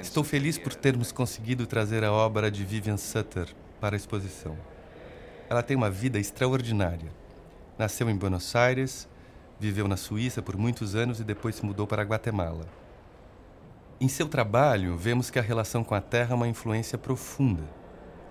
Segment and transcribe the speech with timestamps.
[0.00, 3.48] Estou feliz por termos conseguido trazer a obra de Vivian Sutter
[3.80, 4.56] para a exposição.
[5.48, 7.10] Ela tem uma vida extraordinária.
[7.78, 9.08] Nasceu em Buenos Aires,
[9.58, 12.66] viveu na Suíça por muitos anos e depois se mudou para Guatemala.
[14.00, 17.64] Em seu trabalho, vemos que a relação com a terra é uma influência profunda.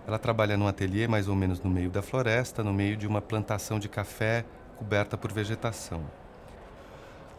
[0.07, 3.21] Ela trabalha num ateliê mais ou menos no meio da floresta, no meio de uma
[3.21, 4.45] plantação de café
[4.77, 6.03] coberta por vegetação.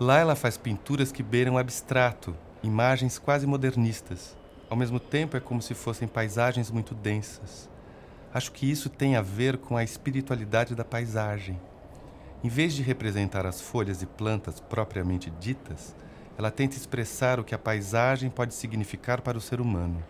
[0.01, 4.35] Lá ela faz pinturas que beiram abstrato, imagens quase modernistas.
[4.71, 7.69] Ao mesmo tempo, é como se fossem paisagens muito densas.
[8.33, 11.61] Acho que isso tem a ver com a espiritualidade da paisagem.
[12.43, 15.95] Em vez de representar as folhas e plantas propriamente ditas,
[16.39, 20.03] ela tenta expressar o que a paisagem pode significar para o ser humano.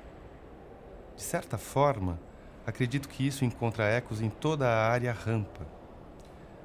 [1.16, 2.16] De certa forma,
[2.65, 5.80] acredito que isso encontra ecos em toda a área rampa.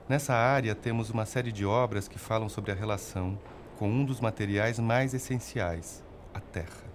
[0.07, 3.39] Nessa área temos uma série de obras que falam sobre a relação
[3.75, 6.85] com um dos materiais mais essenciais, a terra.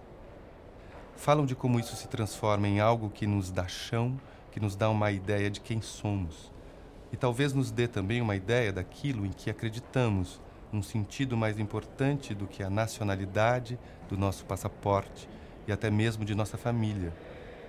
[1.17, 4.17] Falam de como isso se transforma em algo que nos dá chão
[4.53, 6.53] que nos dá uma ideia de quem somos
[7.13, 10.41] e talvez nos dê também uma ideia daquilo em que acreditamos,
[10.73, 13.77] num sentido mais importante do que a nacionalidade
[14.09, 15.29] do nosso passaporte
[15.67, 17.13] e até mesmo de nossa família.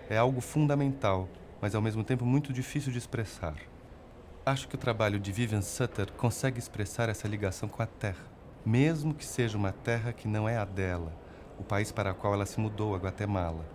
[0.08, 1.28] É algo fundamental,
[1.60, 3.56] mas ao mesmo tempo muito difícil de expressar.
[4.46, 8.26] Acho que o trabalho de Vivian Sutter consegue expressar essa ligação com a terra,
[8.66, 11.14] mesmo que seja uma terra que não é a dela,
[11.60, 13.66] o país para o qual ela se mudou, a Guatemala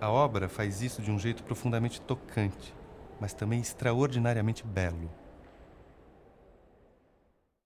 [0.00, 2.74] a obra faz isso de um jeito profundamente tocante,
[3.20, 5.10] mas também extraordinariamente belo.